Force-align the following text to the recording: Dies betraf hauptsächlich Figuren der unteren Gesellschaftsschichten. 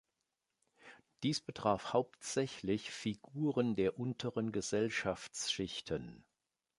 Dies 1.21 1.41
betraf 1.41 1.93
hauptsächlich 1.93 2.89
Figuren 2.89 3.75
der 3.75 3.99
unteren 3.99 4.51
Gesellschaftsschichten. 4.51 6.25